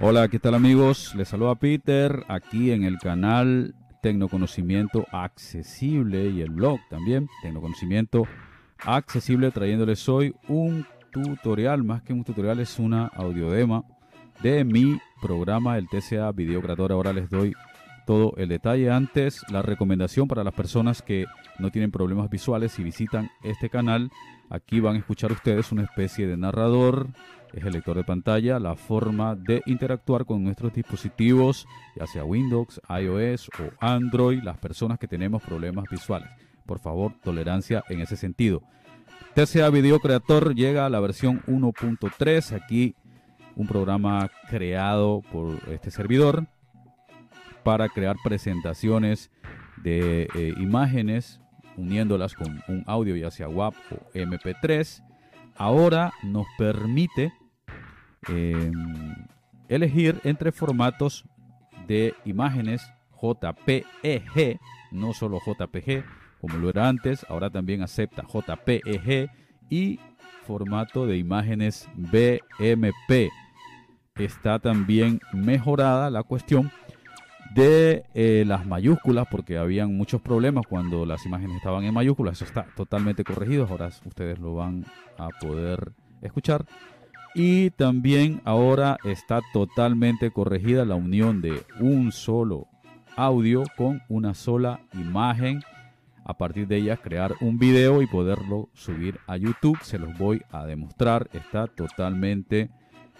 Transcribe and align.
Hola, 0.00 0.28
¿qué 0.28 0.38
tal 0.38 0.54
amigos? 0.54 1.12
Les 1.16 1.26
saluda 1.26 1.56
Peter 1.56 2.22
aquí 2.28 2.70
en 2.70 2.84
el 2.84 2.98
canal 2.98 3.74
Tecnoconocimiento 4.00 5.04
Accesible 5.10 6.30
y 6.30 6.40
el 6.40 6.50
blog 6.50 6.78
también, 6.88 7.26
Tecnoconocimiento 7.42 8.22
Accesible, 8.78 9.50
trayéndoles 9.50 10.08
hoy 10.08 10.36
un 10.46 10.86
tutorial, 11.10 11.82
más 11.82 12.02
que 12.02 12.12
un 12.12 12.22
tutorial 12.22 12.60
es 12.60 12.78
una 12.78 13.06
audiodema 13.08 13.82
de 14.40 14.62
mi 14.62 15.00
programa, 15.20 15.76
el 15.76 15.88
TCA 15.88 16.30
Video 16.30 16.62
Creador. 16.62 16.92
Ahora 16.92 17.12
les 17.12 17.28
doy 17.28 17.52
todo 18.06 18.34
el 18.36 18.48
detalle. 18.50 18.92
Antes, 18.92 19.42
la 19.50 19.62
recomendación 19.62 20.28
para 20.28 20.44
las 20.44 20.54
personas 20.54 21.02
que 21.02 21.26
no 21.58 21.72
tienen 21.72 21.90
problemas 21.90 22.30
visuales 22.30 22.78
y 22.78 22.84
visitan 22.84 23.32
este 23.42 23.68
canal, 23.68 24.12
aquí 24.48 24.78
van 24.78 24.94
a 24.94 24.98
escuchar 25.00 25.32
ustedes 25.32 25.72
una 25.72 25.82
especie 25.82 26.28
de 26.28 26.36
narrador, 26.36 27.08
es 27.52 27.64
el 27.64 27.72
lector 27.72 27.96
de 27.96 28.04
pantalla, 28.04 28.58
la 28.58 28.76
forma 28.76 29.34
de 29.34 29.62
interactuar 29.66 30.24
con 30.24 30.44
nuestros 30.44 30.72
dispositivos, 30.72 31.66
ya 31.96 32.06
sea 32.06 32.24
Windows, 32.24 32.80
iOS 32.88 33.48
o 33.58 33.70
Android, 33.80 34.42
las 34.42 34.58
personas 34.58 34.98
que 34.98 35.08
tenemos 35.08 35.42
problemas 35.42 35.84
visuales. 35.90 36.28
Por 36.66 36.78
favor, 36.78 37.14
tolerancia 37.22 37.82
en 37.88 38.00
ese 38.00 38.16
sentido. 38.16 38.62
TCA 39.34 39.70
Video 39.70 40.00
Creator 40.00 40.54
llega 40.54 40.86
a 40.86 40.90
la 40.90 41.00
versión 41.00 41.42
1.3. 41.46 42.52
Aquí 42.52 42.94
un 43.56 43.66
programa 43.66 44.30
creado 44.48 45.22
por 45.32 45.58
este 45.70 45.90
servidor 45.90 46.46
para 47.62 47.88
crear 47.88 48.16
presentaciones 48.22 49.30
de 49.82 50.28
eh, 50.34 50.54
imágenes 50.58 51.40
uniéndolas 51.76 52.34
con 52.34 52.62
un 52.68 52.84
audio 52.86 53.16
ya 53.16 53.30
sea 53.30 53.48
WAP 53.48 53.74
o 53.92 54.10
MP3. 54.12 55.02
Ahora 55.58 56.12
nos 56.22 56.46
permite 56.56 57.32
em, 58.28 58.72
elegir 59.68 60.20
entre 60.22 60.52
formatos 60.52 61.24
de 61.88 62.14
imágenes 62.24 62.88
JPEG, 63.20 64.60
no 64.92 65.12
solo 65.12 65.40
JPG, 65.44 66.04
como 66.40 66.58
lo 66.58 66.70
era 66.70 66.88
antes, 66.88 67.26
ahora 67.28 67.50
también 67.50 67.82
acepta 67.82 68.22
JPEG 68.22 69.30
y 69.68 69.98
formato 70.46 71.06
de 71.06 71.18
imágenes 71.18 71.88
BMP. 71.96 73.30
Está 74.14 74.60
también 74.60 75.20
mejorada 75.32 76.08
la 76.10 76.22
cuestión 76.22 76.70
de 77.54 78.04
eh, 78.14 78.44
las 78.46 78.66
mayúsculas 78.66 79.26
porque 79.30 79.58
habían 79.58 79.96
muchos 79.96 80.20
problemas 80.20 80.66
cuando 80.66 81.06
las 81.06 81.24
imágenes 81.26 81.56
estaban 81.56 81.84
en 81.84 81.94
mayúsculas. 81.94 82.34
Eso 82.34 82.44
está 82.44 82.66
totalmente 82.76 83.24
corregido. 83.24 83.66
Ahora 83.68 83.88
ustedes 84.04 84.38
lo 84.38 84.54
van 84.54 84.84
a 85.16 85.28
poder 85.40 85.92
escuchar. 86.22 86.66
Y 87.34 87.70
también 87.70 88.40
ahora 88.44 88.96
está 89.04 89.40
totalmente 89.52 90.30
corregida 90.30 90.84
la 90.84 90.96
unión 90.96 91.40
de 91.40 91.62
un 91.80 92.10
solo 92.12 92.66
audio 93.16 93.64
con 93.76 94.02
una 94.08 94.34
sola 94.34 94.80
imagen 94.94 95.60
a 96.24 96.34
partir 96.34 96.68
de 96.68 96.76
ellas 96.76 97.00
crear 97.02 97.34
un 97.40 97.58
video 97.58 98.02
y 98.02 98.06
poderlo 98.06 98.68
subir 98.74 99.18
a 99.26 99.36
YouTube. 99.36 99.78
Se 99.82 99.98
los 99.98 100.16
voy 100.18 100.42
a 100.50 100.66
demostrar. 100.66 101.28
Está 101.32 101.66
totalmente 101.66 102.70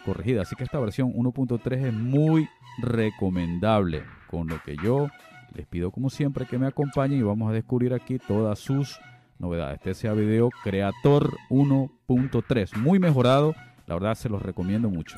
corregida. 0.04 0.42
Así 0.42 0.54
que 0.56 0.64
esta 0.64 0.78
versión 0.78 1.12
1.3 1.14 1.86
es 1.86 1.94
muy 1.94 2.48
recomendable. 2.82 4.02
Con 4.30 4.48
lo 4.48 4.62
que 4.62 4.76
yo 4.82 5.08
les 5.54 5.66
pido 5.66 5.90
como 5.90 6.08
siempre 6.10 6.44
que 6.46 6.58
me 6.58 6.66
acompañen 6.66 7.18
y 7.18 7.22
vamos 7.22 7.48
a 7.50 7.52
descubrir 7.52 7.94
aquí 7.94 8.18
todas 8.18 8.58
sus 8.58 9.00
novedades. 9.38 9.78
Este 9.78 9.94
sea 9.94 10.12
video 10.12 10.50
Creator 10.62 11.34
1.3. 11.50 12.76
Muy 12.76 12.98
mejorado. 12.98 13.54
La 13.86 13.94
verdad 13.94 14.14
se 14.14 14.28
los 14.28 14.42
recomiendo 14.42 14.90
mucho. 14.90 15.16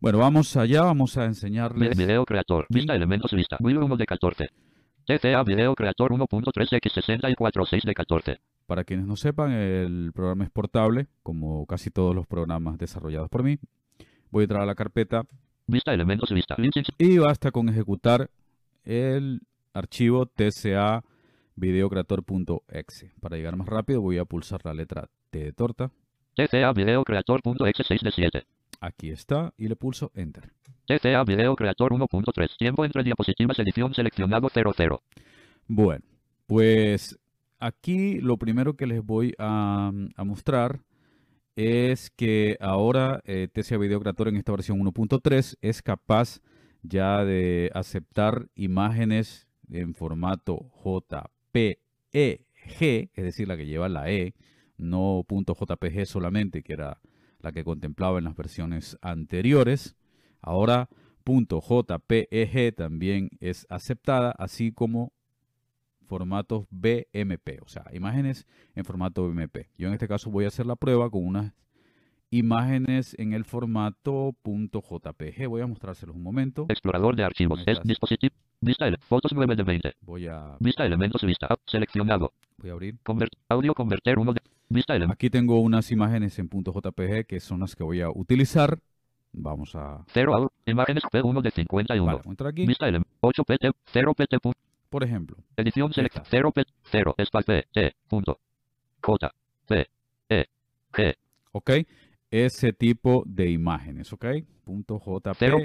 Bueno, 0.00 0.18
vamos 0.18 0.56
allá, 0.56 0.82
vamos 0.82 1.16
a 1.16 1.24
enseñarles. 1.24 1.96
Video 1.96 2.24
Creator, 2.24 2.66
vista 2.68 2.94
elementos 2.94 3.32
lista, 3.32 3.56
1 3.60 3.96
de 3.96 4.06
14. 4.06 4.48
TCA 5.06 5.42
Video 5.42 5.74
Creator 5.74 6.12
1.3x646 6.12 7.84
de 7.84 7.94
14. 7.94 8.40
Para 8.66 8.84
quienes 8.84 9.06
no 9.06 9.16
sepan, 9.16 9.52
el 9.52 10.12
programa 10.14 10.44
es 10.44 10.50
portable, 10.50 11.08
como 11.22 11.66
casi 11.66 11.90
todos 11.90 12.14
los 12.14 12.26
programas 12.26 12.78
desarrollados 12.78 13.28
por 13.28 13.42
mí. 13.42 13.58
Voy 14.30 14.42
a 14.42 14.44
entrar 14.44 14.62
a 14.62 14.66
la 14.66 14.74
carpeta. 14.74 15.24
Vista 15.66 15.92
elementos 15.92 16.30
lista. 16.30 16.56
Y 16.98 17.18
basta 17.18 17.50
con 17.50 17.68
ejecutar 17.68 18.30
el 18.84 19.40
archivo 19.74 20.26
TCA 20.26 21.04
videocreator.exe. 21.56 23.12
Para 23.20 23.36
llegar 23.36 23.56
más 23.56 23.68
rápido 23.68 24.00
voy 24.00 24.18
a 24.18 24.24
pulsar 24.24 24.60
la 24.64 24.72
letra 24.74 25.08
T 25.30 25.38
de 25.38 25.52
torta. 25.52 25.90
TCA 26.34 26.72
videocreator.exe 26.72 27.84
6 27.84 28.00
de 28.00 28.10
7. 28.10 28.46
Aquí 28.80 29.10
está 29.10 29.52
y 29.56 29.68
le 29.68 29.76
pulso 29.76 30.10
Enter. 30.14 30.52
TCA 30.86 31.24
Video 31.24 31.56
Creator 31.56 31.92
1.3. 31.92 32.56
Tiempo 32.58 32.84
entre 32.84 33.02
diapositivas 33.02 33.58
edición 33.58 33.94
seleccionado 33.94 34.48
00. 34.48 35.02
Bueno, 35.66 36.04
pues 36.46 37.18
aquí 37.58 38.20
lo 38.20 38.36
primero 38.36 38.74
que 38.76 38.86
les 38.86 39.02
voy 39.02 39.34
a, 39.38 39.90
mostrar 40.18 40.80
es 41.56 42.10
que 42.10 42.58
ahora 42.60 43.22
eh, 43.24 43.48
TCA 43.50 43.78
Video 43.78 44.00
Creator 44.00 44.28
en 44.28 44.36
esta 44.36 44.52
versión 44.52 44.78
1.3 44.80 45.56
es 45.62 45.80
capaz 45.80 46.40
ya 46.82 47.24
de 47.24 47.70
aceptar 47.72 48.48
imágenes 48.54 49.48
en 49.74 49.94
formato 49.94 50.70
JPEG, 50.84 51.78
es 52.12 53.10
decir, 53.24 53.48
la 53.48 53.56
que 53.56 53.66
lleva 53.66 53.88
la 53.88 54.10
E, 54.10 54.34
no 54.76 55.24
.jpg 55.28 56.06
solamente, 56.06 56.62
que 56.62 56.72
era 56.72 57.00
la 57.40 57.52
que 57.52 57.64
contemplaba 57.64 58.18
en 58.18 58.24
las 58.24 58.36
versiones 58.36 58.96
anteriores. 59.02 59.96
Ahora 60.40 60.88
.jpeg 61.24 62.74
también 62.74 63.30
es 63.40 63.66
aceptada, 63.70 64.30
así 64.32 64.72
como 64.72 65.12
formatos 66.06 66.66
BMP, 66.70 67.62
o 67.62 67.68
sea, 67.68 67.84
imágenes 67.92 68.46
en 68.74 68.84
formato 68.84 69.26
BMP. 69.26 69.70
Yo 69.78 69.88
en 69.88 69.94
este 69.94 70.06
caso 70.06 70.30
voy 70.30 70.44
a 70.44 70.48
hacer 70.48 70.66
la 70.66 70.76
prueba 70.76 71.08
con 71.10 71.26
unas 71.26 71.54
imágenes 72.30 73.14
en 73.18 73.32
el 73.32 73.44
formato 73.44 74.34
.jpg. 74.44 75.46
Voy 75.48 75.62
a 75.62 75.66
mostrárselos 75.66 76.14
un 76.14 76.22
momento. 76.22 76.66
Explorador 76.68 77.16
de 77.16 77.24
archivos. 77.24 77.64
Dispositivo. 77.84 78.34
Vista 78.64 78.90
fotos 79.00 79.32
9 79.34 79.56
de 79.56 79.62
20. 79.62 79.92
Voy 80.00 80.26
a 80.26 80.56
Vista 80.58 80.86
elementos 80.86 81.22
lista. 81.22 81.48
Seleccionado. 81.66 82.32
Voy 82.56 82.70
a 82.70 82.72
abrir. 82.72 82.96
audio 83.48 83.74
converter 83.74 84.18
uno 84.18 84.32
de 84.32 84.40
Vista 84.70 84.94
elementos. 84.94 85.16
Aquí 85.16 85.28
tengo 85.28 85.60
unas 85.60 85.90
imágenes 85.92 86.38
en 86.38 86.48
.jpg 86.48 87.26
que 87.26 87.40
son 87.40 87.60
las 87.60 87.76
que 87.76 87.84
voy 87.84 88.00
a 88.00 88.08
utilizar. 88.08 88.78
Vamos 89.32 89.74
a 89.74 90.02
Cero 90.06 90.50
imágenes 90.64 91.02
P1 91.04 91.42
de 91.42 91.50
51. 91.50 92.06
Vale, 92.06 92.20
entrar 92.24 92.48
aquí. 92.48 92.64
Vista 92.64 92.88
elemento 92.88 93.10
8 93.20 93.44
pt 93.44 93.70
0 93.92 94.14
pt. 94.14 94.36
Por 94.88 95.04
ejemplo. 95.04 95.36
Edición 95.56 95.92
select 95.92 96.18
0 96.24 96.52
pt 96.52 96.70
0 96.84 97.14
espacio 97.18 97.62
t 97.70 97.94
punto 98.08 98.38
j 99.02 99.30
p 99.66 99.86
e 100.30 100.46
g. 100.92 101.14
Ok 101.52 101.70
ese 102.30 102.72
tipo 102.72 103.22
de 103.26 103.48
imágenes, 103.48 104.12
¿ok? 104.12 104.26
Punto 104.64 104.98
.jpg, 104.98 105.62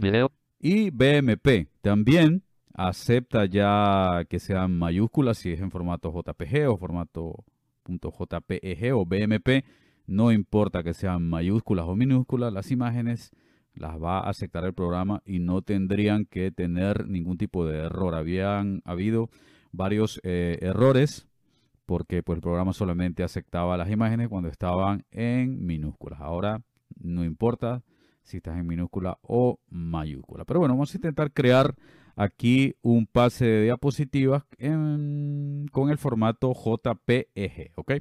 video. 0.00 0.30
Y 0.64 0.90
BMP 0.90 1.66
también 1.80 2.44
acepta 2.72 3.46
ya 3.46 4.24
que 4.30 4.38
sean 4.38 4.78
mayúsculas 4.78 5.38
si 5.38 5.50
es 5.50 5.60
en 5.60 5.72
formato 5.72 6.12
JPG 6.12 6.68
o 6.68 6.76
formato 6.76 7.44
.jpeg 7.84 8.94
o 8.94 9.04
BMP. 9.04 9.64
No 10.06 10.30
importa 10.30 10.84
que 10.84 10.94
sean 10.94 11.28
mayúsculas 11.28 11.86
o 11.88 11.96
minúsculas, 11.96 12.52
las 12.52 12.70
imágenes 12.70 13.32
las 13.74 14.00
va 14.00 14.20
a 14.20 14.30
aceptar 14.30 14.64
el 14.64 14.72
programa 14.72 15.20
y 15.26 15.40
no 15.40 15.62
tendrían 15.62 16.26
que 16.26 16.52
tener 16.52 17.08
ningún 17.08 17.38
tipo 17.38 17.66
de 17.66 17.78
error. 17.78 18.14
Habían 18.14 18.82
habido 18.84 19.30
varios 19.72 20.20
eh, 20.22 20.58
errores 20.60 21.26
porque 21.86 22.22
pues, 22.22 22.36
el 22.36 22.42
programa 22.42 22.72
solamente 22.72 23.24
aceptaba 23.24 23.76
las 23.76 23.90
imágenes 23.90 24.28
cuando 24.28 24.48
estaban 24.48 25.06
en 25.10 25.66
minúsculas. 25.66 26.20
Ahora 26.20 26.62
no 27.00 27.24
importa 27.24 27.82
si 28.22 28.38
estás 28.38 28.58
en 28.58 28.66
minúscula 28.66 29.18
o 29.22 29.58
mayúscula. 29.68 30.44
Pero 30.44 30.60
bueno, 30.60 30.74
vamos 30.74 30.94
a 30.94 30.96
intentar 30.96 31.32
crear 31.32 31.74
aquí 32.14 32.74
un 32.82 33.06
pase 33.06 33.44
de 33.44 33.64
diapositivas 33.64 34.44
con 35.72 35.90
el 35.90 35.98
formato 35.98 36.52
JPEG, 36.52 37.72
¿ok? 37.74 37.92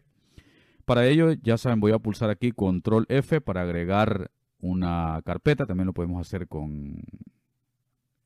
Para 0.86 1.08
ello, 1.08 1.32
ya 1.32 1.58
saben, 1.58 1.80
voy 1.80 1.92
a 1.92 2.00
pulsar 2.00 2.30
aquí 2.30 2.52
Control 2.52 3.06
F 3.08 3.40
para 3.42 3.62
agregar 3.62 4.32
una 4.60 5.22
carpeta. 5.24 5.66
También 5.66 5.88
lo 5.88 5.94
podemos 5.94 6.20
hacer 6.20 6.48
con 6.48 7.02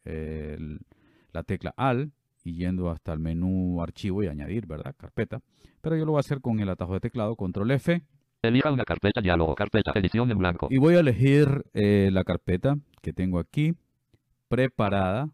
la 0.04 1.44
tecla 1.44 1.74
AL 1.78 2.12
y 2.44 2.54
yendo 2.54 2.90
hasta 2.90 3.14
el 3.14 3.20
menú 3.20 3.82
archivo 3.82 4.24
y 4.24 4.28
añadir, 4.28 4.68
¿verdad? 4.68 4.96
Carpeta. 4.98 5.42
Pero 5.82 5.96
yo 5.98 6.06
lo 6.06 6.14
voy 6.14 6.20
a 6.20 6.22
hacer 6.22 6.42
con 6.42 6.60
el 6.60 6.70
atajo 6.70 6.94
de 6.94 7.00
teclado, 7.00 7.36
control 7.36 7.72
F. 7.72 8.02
Elija 8.48 8.72
una 8.72 8.86
carpeta, 8.86 9.22
diálogo, 9.22 9.56
carpeta, 9.56 9.92
edición 9.96 10.30
en 10.32 10.38
blanco. 10.38 10.68
Y 10.70 10.78
voy 10.78 10.96
a 10.96 11.00
elegir 11.00 11.66
eh, 11.74 12.10
la 12.12 12.24
carpeta 12.24 12.78
que 13.02 13.14
tengo 13.14 13.40
aquí, 13.40 13.74
preparada. 14.48 15.30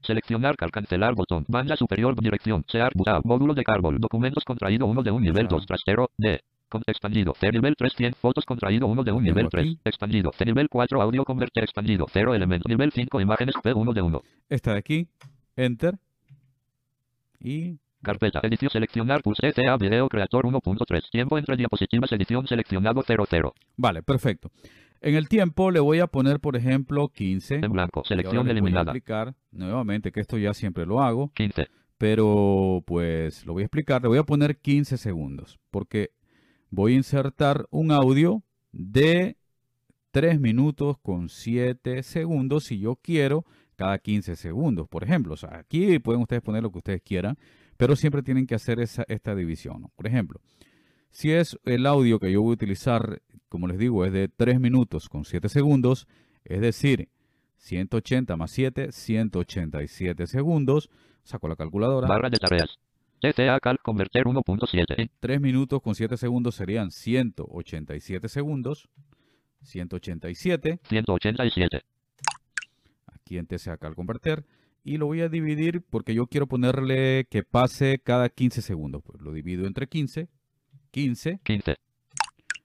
Seleccionar, 0.00 0.56
cancelar, 0.56 1.14
botón, 1.14 1.44
banda 1.48 1.76
superior, 1.76 2.14
dirección, 2.20 2.64
SEAR, 2.68 2.92
botón, 2.94 3.20
módulo 3.24 3.52
de 3.54 3.64
Carbol, 3.64 3.98
documentos 3.98 4.44
contraído 4.44 4.86
1 4.86 5.02
de 5.02 5.10
un 5.10 5.22
nivel 5.22 5.48
2, 5.48 5.66
trastero, 5.66 6.10
D, 6.16 6.40
con 6.68 6.82
expandido, 6.86 7.34
C 7.34 7.50
nivel 7.50 7.74
3, 7.76 7.92
100 7.96 8.14
fotos 8.14 8.44
contraído 8.44 8.86
1 8.86 9.02
de 9.02 9.12
un 9.12 9.24
nivel 9.24 9.48
3, 9.48 9.78
expandido, 9.84 10.30
C 10.32 10.44
nivel 10.44 10.68
4, 10.68 11.02
audio 11.02 11.24
converter, 11.24 11.64
expandido, 11.64 12.06
0 12.12 12.34
elemento, 12.34 12.68
nivel 12.68 12.92
5, 12.92 13.20
imágenes, 13.20 13.56
P1 13.56 13.92
de 13.92 14.02
1. 14.02 14.22
Esta 14.48 14.72
de 14.72 14.78
aquí, 14.78 15.08
Enter. 15.56 15.98
Y 17.40 17.78
Carpeta, 18.02 18.40
edición, 18.42 18.70
seleccionar, 18.70 19.22
pulse 19.22 19.52
CA, 19.52 19.76
video, 19.76 20.08
creator 20.08 20.44
1.3, 20.44 21.10
tiempo 21.10 21.36
entre 21.36 21.56
diapositivas, 21.56 22.12
edición, 22.12 22.46
seleccionado 22.46 23.02
00. 23.02 23.54
Vale, 23.76 24.02
perfecto. 24.02 24.50
En 25.00 25.14
el 25.14 25.28
tiempo 25.28 25.70
le 25.70 25.80
voy 25.80 26.00
a 26.00 26.06
poner, 26.06 26.40
por 26.40 26.56
ejemplo, 26.56 27.08
15. 27.08 27.56
En 27.56 27.72
blanco, 27.72 28.04
selección 28.04 28.48
eliminada. 28.48 28.84
Voy 28.84 28.94
a 28.94 28.98
explicar 28.98 29.34
nuevamente 29.50 30.12
que 30.12 30.20
esto 30.20 30.38
ya 30.38 30.54
siempre 30.54 30.86
lo 30.86 31.00
hago. 31.00 31.32
15. 31.34 31.66
Pero 31.98 32.82
pues 32.86 33.44
lo 33.46 33.52
voy 33.52 33.62
a 33.62 33.66
explicar. 33.66 34.02
Le 34.02 34.08
voy 34.08 34.18
a 34.18 34.24
poner 34.24 34.58
15 34.58 34.96
segundos 34.96 35.58
porque 35.70 36.10
voy 36.70 36.92
a 36.92 36.96
insertar 36.96 37.66
un 37.70 37.90
audio 37.90 38.42
de 38.72 39.36
3 40.12 40.40
minutos 40.40 40.98
con 40.98 41.28
7 41.28 42.02
segundos 42.02 42.64
si 42.64 42.78
yo 42.78 42.96
quiero 42.96 43.44
cada 43.76 43.98
15 43.98 44.36
segundos, 44.36 44.88
por 44.88 45.04
ejemplo. 45.04 45.34
O 45.34 45.36
sea, 45.36 45.58
aquí 45.58 45.98
pueden 46.00 46.22
ustedes 46.22 46.42
poner 46.42 46.62
lo 46.62 46.72
que 46.72 46.78
ustedes 46.78 47.02
quieran, 47.02 47.38
pero 47.78 47.96
siempre 47.96 48.22
tienen 48.22 48.46
que 48.46 48.54
hacer 48.54 48.80
esa, 48.80 49.04
esta 49.08 49.34
división. 49.34 49.90
Por 49.96 50.06
ejemplo, 50.06 50.42
si 51.10 51.32
es 51.32 51.58
el 51.64 51.86
audio 51.86 52.18
que 52.18 52.30
yo 52.30 52.42
voy 52.42 52.50
a 52.50 52.54
utilizar, 52.54 53.22
como 53.48 53.66
les 53.66 53.78
digo, 53.78 54.04
es 54.04 54.12
de 54.12 54.28
3 54.28 54.60
minutos 54.60 55.08
con 55.08 55.24
7 55.24 55.48
segundos, 55.48 56.06
es 56.44 56.60
decir, 56.60 57.08
180 57.56 58.36
más 58.36 58.50
7, 58.50 58.92
187 58.92 60.26
segundos. 60.26 60.90
Saco 61.22 61.48
la 61.48 61.56
calculadora. 61.56 62.06
Barra 62.06 62.28
de 62.28 62.38
tareas. 62.38 62.78
TCA 63.20 63.58
Cal 63.60 63.78
Converter 63.80 64.24
1.7. 64.24 65.10
3 65.18 65.40
minutos 65.40 65.80
con 65.80 65.94
7 65.94 66.16
segundos 66.16 66.54
serían 66.56 66.90
187 66.90 68.28
segundos. 68.28 68.88
187. 69.62 70.80
187 70.84 71.82
aquí 73.28 73.38
en 73.38 73.46
TCA 73.46 73.78
al 73.80 73.94
converter 73.94 74.44
y 74.84 74.96
lo 74.96 75.06
voy 75.06 75.20
a 75.20 75.28
dividir 75.28 75.82
porque 75.82 76.14
yo 76.14 76.26
quiero 76.26 76.46
ponerle 76.46 77.26
que 77.30 77.42
pase 77.42 78.00
cada 78.02 78.28
15 78.28 78.62
segundos. 78.62 79.02
Pues 79.04 79.20
lo 79.20 79.32
divido 79.32 79.66
entre 79.66 79.86
15, 79.86 80.28
15, 80.90 81.40
15. 81.42 81.76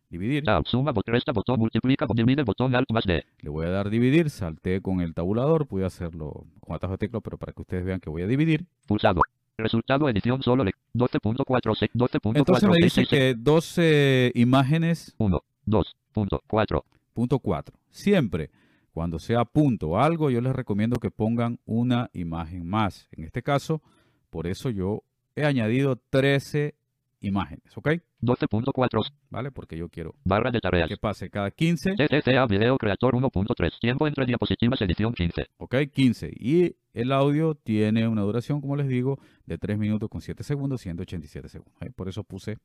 Dividir. 0.10 0.44
Tab, 0.44 0.68
suma, 0.68 0.94
resta, 1.08 1.32
botón, 1.32 1.60
multiplica, 1.60 2.06
divide, 2.14 2.44
botón, 2.44 2.76
alt 2.76 2.92
más 2.92 3.04
D. 3.06 3.26
Le 3.40 3.50
voy 3.50 3.66
a 3.66 3.70
dar 3.70 3.90
dividir, 3.90 4.30
salté 4.30 4.80
con 4.80 5.02
el 5.02 5.16
tabulador, 5.16 5.68
pude 5.68 5.86
hacerlo 5.86 6.46
con 6.60 6.76
atajo 6.76 6.94
de 6.94 6.98
tecla, 7.00 7.20
pero 7.20 7.38
para 7.38 7.52
que 7.52 7.62
ustedes 7.62 7.84
vean 7.84 8.00
que 8.00 8.12
voy 8.12 8.22
a 8.22 8.28
dividir. 8.28 8.66
Pulsado. 8.86 9.22
Resultado 9.58 10.10
edición 10.10 10.42
solo 10.42 10.64
12.4 10.64 11.46
12.4 11.94 12.38
Entonces 12.38 12.70
me 12.70 12.78
dice 12.78 13.06
que 13.06 13.36
12 13.36 14.32
imágenes 14.36 15.14
1 15.20 15.44
2.4 15.68 16.84
punto 17.14 17.40
4. 17.40 17.76
Siempre 17.92 18.50
cuando 18.94 19.18
sea 19.18 19.44
punto 19.44 19.90
o 19.90 19.98
algo, 19.98 20.30
yo 20.30 20.40
les 20.40 20.56
recomiendo 20.56 20.98
que 20.98 21.10
pongan 21.10 21.60
una 21.66 22.10
imagen 22.14 22.68
más. 22.68 23.08
En 23.12 23.24
este 23.24 23.42
caso, 23.42 23.82
por 24.30 24.46
eso 24.46 24.70
yo 24.70 25.04
he 25.36 25.46
añadido 25.46 25.96
13 25.96 26.76
imágenes, 27.22 27.76
¿ok? 27.76 27.90
12.4. 28.22 29.12
¿Vale? 29.32 29.52
Porque 29.52 29.78
yo 29.78 29.90
quiero 29.90 30.14
barra 30.24 30.52
de 30.52 30.60
tareas. 30.60 30.88
que 30.88 30.98
pase 30.98 31.30
cada 31.30 31.50
15. 31.50 31.96
TTCA 31.96 32.46
Video 32.46 32.78
Creator 32.78 33.16
1.3. 33.16 33.80
Tiempo 33.80 34.08
entre 34.08 34.28
diapositivas 34.28 34.80
edición 34.82 35.14
15. 35.14 35.48
Ok, 35.58 35.76
15. 35.92 36.32
Y 36.36 36.76
el 36.94 37.12
audio 37.12 37.56
tiene 37.56 38.08
una 38.08 38.22
duración, 38.22 38.62
como 38.62 38.76
les 38.76 38.88
digo, 38.88 39.20
de 39.48 39.58
3 39.58 39.78
minutos 39.80 40.08
con 40.08 40.22
7 40.22 40.44
segundos, 40.44 40.82
187 40.82 41.50
segundos. 41.50 41.82
¿eh? 41.82 41.90
Por 41.96 42.10
eso 42.10 42.24
puse 42.24 42.60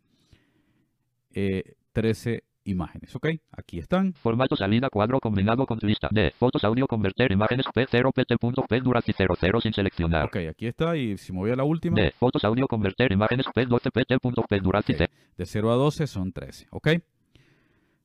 eh, 1.33 1.75
13 1.93 2.45
imágenes, 2.69 3.15
¿ok? 3.15 3.29
Aquí 3.53 3.79
están. 3.79 4.13
Formato 4.15 4.57
salida 4.57 4.91
cuadro 4.91 5.21
combinado 5.21 5.67
con 5.67 5.79
lista 5.83 6.09
de 6.11 6.33
fotos 6.39 6.65
audio 6.65 6.87
converter 6.87 7.33
imágenes 7.33 7.67
P0 7.67 8.13
pt.p 8.13 8.81
durante 8.81 9.13
00 9.13 9.61
sin 9.61 9.73
seleccionar. 9.73 10.27
Ok, 10.27 10.37
aquí 10.51 10.67
está 10.67 10.97
y 10.97 11.17
si 11.17 11.33
me 11.33 11.39
voy 11.39 11.51
a 11.51 11.57
la 11.57 11.65
última. 11.65 12.01
De 12.01 12.11
fotos 12.13 12.45
audio 12.45 12.67
converter 12.67 13.13
imágenes 13.13 13.47
P12 13.47 13.91
pt.p 13.91 14.61
durante 14.61 14.95
okay. 14.95 15.07
De 15.37 15.47
0 15.47 15.73
a 15.73 15.75
12 15.75 16.07
son 16.07 16.33
13, 16.33 16.67
¿ok? 16.71 16.89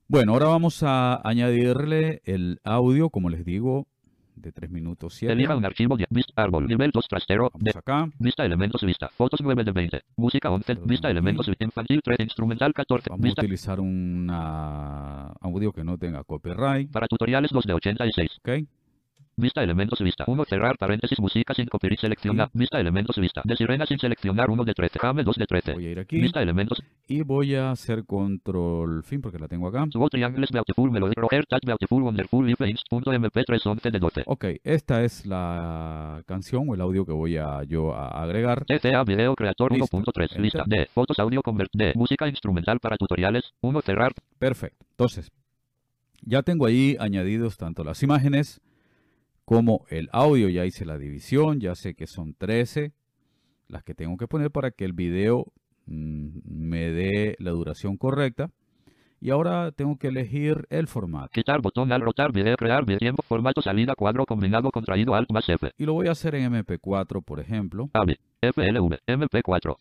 Bueno, 0.08 0.34
ahora 0.34 0.48
vamos 0.48 0.84
a 0.84 1.28
añadirle 1.28 2.22
el 2.26 2.60
audio, 2.64 3.10
como 3.10 3.30
les 3.30 3.46
digo, 3.46 3.88
de 4.36 4.52
3 4.52 4.72
minutos 4.72 5.14
7. 5.16 5.34
Elija 5.34 5.56
un 5.56 5.66
archivo 5.66 5.98
de 5.98 6.06
vista 6.10 6.42
árbol, 6.42 6.68
nivel 6.68 6.92
2 6.92 7.08
trastero. 7.08 7.50
Vamos 7.54 7.64
de, 7.64 7.72
acá. 7.78 8.10
Vista 8.20 8.46
elementos 8.46 8.82
vista. 8.84 9.10
Fotos 9.10 9.42
9 9.42 9.64
de 9.64 9.72
20. 9.72 10.02
Música 10.18 10.50
11. 10.50 10.76
Vista 10.86 11.10
elementos 11.10 11.48
infantil 11.60 12.02
3. 12.04 12.20
Instrumental 12.20 12.74
14. 12.74 13.10
Vamos 13.10 13.24
vista. 13.24 13.42
a 13.42 13.44
utilizar 13.44 13.80
un 13.80 14.30
audio 14.30 15.72
que 15.72 15.84
no 15.84 15.98
tenga 15.98 16.24
copyright. 16.24 16.92
Para 16.92 17.08
tutoriales 17.08 17.52
2 17.52 17.66
de 17.66 17.74
86. 17.74 18.30
Ok. 18.40 18.50
Vista 19.36 19.64
elementos 19.64 20.00
vista. 20.00 20.26
1 20.28 20.46
cerrar 20.46 20.78
paréntesis 20.78 21.20
música 21.20 21.54
sin 21.54 21.68
copyright 21.68 22.00
seleccionar. 22.00 22.50
Sí. 22.52 22.60
Vista 22.60 22.80
elementos 22.80 23.18
vista. 23.18 23.42
De 23.44 23.56
sirena 23.56 23.86
sin 23.86 24.00
seleccionar 24.00 24.50
1 24.50 24.64
de 24.64 24.74
13. 24.74 25.00
Jame 25.00 25.24
2 25.24 25.36
de 25.36 25.46
13. 25.46 25.74
Voy 25.74 25.88
a 25.88 25.92
ir 25.92 26.00
aquí. 26.00 26.20
Vista 26.20 26.42
elementos. 26.42 26.84
Y 27.08 27.22
voy 27.24 27.56
a 27.56 27.72
hacer 27.72 28.06
control 28.06 29.04
fin 29.04 29.22
porque 29.22 29.40
la 29.40 29.48
tengo 29.48 29.68
acá. 29.68 29.86
Beautiful 30.54 30.92
melody 30.92 31.16
roger 31.16 31.46
touch 31.46 31.66
beautiful 31.66 32.04
wonderful 32.04 32.50
if 32.50 32.60
mp311 32.60 33.92
de 33.92 34.00
12. 34.00 34.24
Ok, 34.28 34.46
esta 34.64 35.04
es 35.04 35.26
la 35.26 36.22
canción 36.26 36.70
o 36.70 36.76
el 36.76 36.82
audio 36.82 37.06
que 37.06 37.12
voy 37.12 37.38
a 37.38 37.64
yo 37.64 37.94
a 37.94 38.22
agregar. 38.22 38.66
TCA 38.66 39.04
video 39.04 39.36
creator 39.36 39.72
1.3 39.72 40.38
lista 40.38 40.64
de 40.66 40.86
fotos 40.86 41.18
audio 41.20 41.42
convert 41.42 41.72
de 41.74 41.94
música 41.96 42.28
instrumental 42.28 42.80
para 42.80 42.98
tutoriales 42.98 43.54
1 43.62 43.82
cerrar. 43.82 44.14
Perfecto. 44.38 44.86
Entonces, 44.92 45.32
ya 46.22 46.44
tengo 46.44 46.66
ahí 46.66 46.96
añadidos 47.00 47.58
tanto 47.58 47.84
las 47.84 48.04
imágenes 48.04 48.62
como 49.46 49.86
el 49.90 50.10
audio, 50.12 50.50
ya 50.50 50.66
hice 50.66 50.86
la 50.86 50.98
división, 50.98 51.60
ya 51.60 51.76
sé 51.76 51.96
que 51.96 52.08
son 52.08 52.34
13 52.34 52.94
las 53.68 53.84
que 53.84 53.94
tengo 53.94 54.18
que 54.18 54.28
poner 54.28 54.52
para 54.52 54.72
que 54.72 54.86
el 54.86 54.94
video 54.94 55.52
mmm, 55.86 56.40
me 56.46 56.92
dé 56.92 57.36
la 57.40 57.52
duración 57.52 57.98
correcta. 57.98 58.50
Y 59.20 59.30
ahora 59.30 59.72
tengo 59.72 59.98
que 59.98 60.10
elegir 60.10 60.68
el 60.70 60.88
formato. 60.88 61.30
Quitar 61.32 61.62
botón 61.62 61.94
al 61.94 62.02
rotar 62.02 62.34
video, 62.34 62.58
crear 62.58 62.86
tiempo, 62.86 63.24
formato 63.24 63.62
salida, 63.62 63.96
cuadro 63.96 64.26
combinado, 64.26 64.70
contraído, 64.70 65.16
alt 65.16 65.32
más 65.32 65.48
F. 65.48 65.72
Y 65.78 65.86
lo 65.86 65.94
voy 65.94 66.08
a 66.08 66.12
hacer 66.12 66.36
en 66.36 66.52
MP4, 66.52 67.24
por 67.24 67.40
ejemplo. 67.40 67.90
AVI, 67.94 68.18
FLV, 68.42 69.00
MP4. 69.08 69.78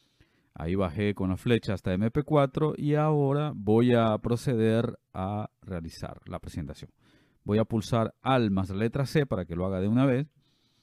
Ahí 0.55 0.77
bajé 0.77 1.15
con 1.15 1.31
la 1.31 1.37
flecha 1.37 1.75
hasta 1.75 1.93
MP4 1.93 2.75
y 2.79 2.95
ahora 2.95 3.53
voy 3.53 3.95
a 3.95 4.17
proceder 4.19 4.97
a 5.13 5.51
realizar 5.63 6.21
la 6.27 6.39
presentación. 6.39 6.93
Voy 7.45 7.59
a 7.59 7.65
pulsar 7.65 8.15
Alt 8.23 8.51
más 8.51 8.71
la 8.71 8.77
letra 8.77 9.07
C 9.07 9.27
para 9.27 9.45
que 9.45 9.57
lo 9.57 9.67
haga 9.67 9.81
de 9.81 9.89
una 9.89 10.07
vez. 10.07 10.27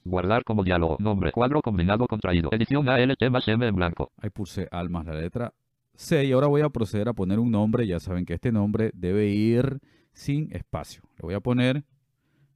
Guardar 0.04 0.44
como 0.44 0.64
diálogo. 0.64 0.96
Nombre. 0.98 1.32
Cuadro 1.32 1.62
combinado 1.62 2.06
contraído. 2.06 2.50
Edición 2.52 2.88
ALT 2.88 3.22
más 3.30 3.46
M 3.48 3.66
en 3.66 3.74
blanco. 3.74 4.12
Ahí 4.18 4.30
pulsé 4.30 4.68
Alt 4.70 4.90
más 4.90 5.06
la 5.06 5.14
letra 5.14 5.52
C 5.94 6.24
y 6.24 6.32
ahora 6.32 6.46
voy 6.46 6.62
a 6.62 6.70
proceder 6.70 7.08
a 7.08 7.12
poner 7.12 7.38
un 7.38 7.50
nombre. 7.50 7.86
Ya 7.86 8.00
saben 8.00 8.24
que 8.24 8.34
este 8.34 8.52
nombre 8.52 8.90
debe 8.94 9.28
ir 9.28 9.80
sin 10.12 10.50
espacio. 10.54 11.02
Le 11.18 11.22
voy 11.22 11.34
a 11.34 11.40
poner 11.40 11.84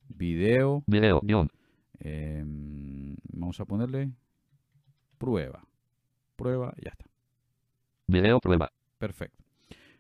video. 0.08 0.82
Video, 0.86 1.20
guion. 1.22 1.50
Eh, 2.00 2.42
vamos 3.32 3.60
a 3.60 3.64
ponerle 3.64 4.10
prueba. 5.18 5.62
Prueba, 6.36 6.74
ya 6.82 6.90
está. 6.90 7.04
Video 8.06 8.40
prueba. 8.40 8.70
Perfecto. 8.98 9.43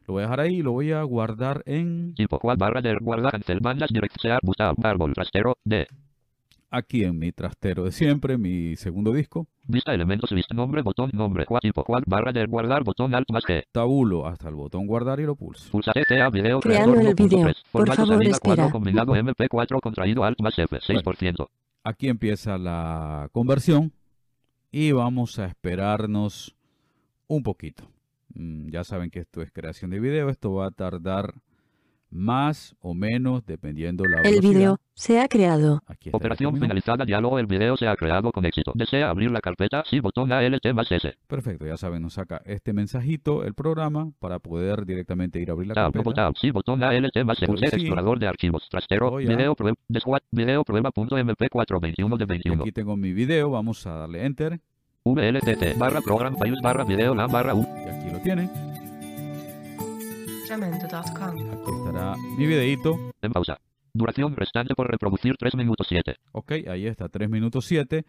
Lo 0.06 0.14
voy 0.14 0.22
a 0.22 0.26
dejar 0.26 0.40
ahí 0.40 0.56
y 0.56 0.62
lo 0.62 0.72
voy 0.72 0.92
a 0.92 1.02
guardar 1.02 1.62
en 1.66 2.14
Tipo 2.14 2.38
cual 2.38 2.56
barra 2.58 2.82
de 2.82 2.96
guarda 3.00 3.30
árbol 4.82 5.14
rastero 5.14 5.56
D. 5.64 5.86
aquí 6.70 7.04
en 7.04 7.18
mi 7.18 7.32
trastero 7.32 7.84
de 7.84 7.92
siempre, 7.92 8.36
mi 8.36 8.76
segundo 8.76 9.12
disco. 9.12 9.46
Vista 9.66 9.94
elementos 9.94 10.30
vista 10.30 10.54
nombre 10.54 10.82
botón 10.82 11.10
nombre 11.14 11.46
cual 11.46 11.62
tipo 11.62 11.84
cual 11.84 12.04
barra 12.06 12.32
de 12.32 12.44
guardar 12.44 12.84
botón 12.84 13.14
alt 13.14 13.30
más 13.30 13.44
G. 13.44 13.64
Tabulo 13.72 14.26
hasta 14.26 14.50
el 14.50 14.56
botón 14.56 14.86
guardar 14.86 15.20
y 15.20 15.24
lo 15.24 15.36
pulso. 15.36 15.70
Pulsa 15.70 15.92
ETA 15.94 16.28
video 16.28 16.60
Creando 16.60 17.00
el 17.00 17.14
video. 17.14 17.46
1.3. 17.46 17.54
Por 17.70 17.86
Formato 17.86 18.06
favor, 18.06 18.26
espera. 18.26 18.70
combinado 18.70 19.14
MP4 19.14 19.80
contraído 19.80 20.22
alt 20.24 20.38
más 20.40 20.58
F 20.58 20.76
6%. 20.76 21.48
Aquí 21.82 22.08
empieza 22.08 22.58
la 22.58 23.28
conversión 23.32 23.92
y 24.70 24.92
vamos 24.92 25.38
a 25.38 25.46
esperarnos 25.46 26.54
un 27.26 27.42
poquito. 27.42 27.88
Mm, 28.34 28.70
ya 28.70 28.84
saben 28.84 29.10
que 29.10 29.20
esto 29.20 29.42
es 29.42 29.50
creación 29.52 29.90
de 29.90 30.00
video, 30.00 30.28
esto 30.28 30.52
va 30.54 30.66
a 30.66 30.70
tardar 30.70 31.34
más 32.10 32.76
o 32.80 32.94
menos 32.94 33.44
dependiendo 33.44 34.04
la 34.04 34.18
El 34.18 34.22
velocidad. 34.36 34.50
video 34.52 34.80
se 34.94 35.20
ha 35.20 35.26
creado. 35.26 35.82
Aquí 35.86 36.10
Operación 36.12 36.56
finalizada, 36.60 37.04
diálogo, 37.04 37.40
el 37.40 37.46
video 37.46 37.76
se 37.76 37.88
ha 37.88 37.96
creado 37.96 38.30
con 38.30 38.44
éxito. 38.44 38.70
¿Desea 38.76 39.10
abrir 39.10 39.32
la 39.32 39.40
carpeta? 39.40 39.82
Sí, 39.84 39.98
botón 39.98 40.30
ALT 40.30 40.72
más 40.72 40.90
S. 40.92 41.16
Perfecto, 41.26 41.66
ya 41.66 41.76
saben, 41.76 42.02
nos 42.02 42.14
saca 42.14 42.40
este 42.44 42.72
mensajito 42.72 43.42
el 43.42 43.54
programa 43.54 44.12
para 44.20 44.38
poder 44.38 44.86
directamente 44.86 45.40
ir 45.40 45.50
a 45.50 45.54
abrir 45.54 45.68
la 45.68 45.74
tab, 45.74 45.92
carpeta. 45.92 46.32
Tab, 46.32 46.34
botón 46.52 46.84
ALT 46.84 47.24
más 47.24 47.42
S. 47.42 47.46
Pues 47.46 47.62
Explorador 47.72 48.20
de 48.20 48.28
archivos, 48.28 48.68
trastero, 48.70 49.14
oh, 49.14 49.16
video, 49.16 49.56
prueba, 49.56 49.76
video 50.30 50.64
prueba.mp4, 50.64 51.80
21 51.80 52.16
de 52.16 52.24
21. 52.24 52.62
Aquí 52.62 52.70
tengo 52.72 52.96
mi 52.96 53.12
video, 53.12 53.50
vamos 53.50 53.84
a 53.88 53.94
darle 53.94 54.24
Enter. 54.24 54.60
VLTT, 55.04 55.76
barra 55.78 56.00
program 56.00 56.36
files, 56.38 56.60
barra 56.62 56.84
video, 56.84 57.14
la 57.14 57.26
barra 57.26 57.54
1 57.54 57.73
tiene. 58.24 58.50
Aquí 60.50 61.72
estará 61.72 62.16
mi 62.38 62.46
videito. 62.46 63.12
En 63.20 63.32
pausa. 63.32 63.60
Duración 63.92 64.34
restante 64.34 64.74
por 64.74 64.90
reproducir 64.90 65.36
3 65.36 65.54
minutos 65.56 65.86
7. 65.88 66.16
Ok, 66.32 66.52
ahí 66.68 66.86
está, 66.86 67.08
3 67.08 67.28
minutos 67.28 67.66
7 67.66 68.04